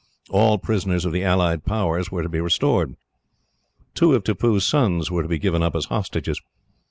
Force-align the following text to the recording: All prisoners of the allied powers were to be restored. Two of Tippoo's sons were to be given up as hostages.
All 0.31 0.57
prisoners 0.57 1.05
of 1.05 1.13
the 1.13 1.23
allied 1.23 1.63
powers 1.63 2.09
were 2.09 2.23
to 2.23 2.27
be 2.27 2.41
restored. 2.41 2.95
Two 3.93 4.15
of 4.15 4.23
Tippoo's 4.23 4.65
sons 4.65 5.11
were 5.11 5.21
to 5.21 5.29
be 5.29 5.37
given 5.37 5.61
up 5.61 5.75
as 5.75 5.85
hostages. 5.85 6.41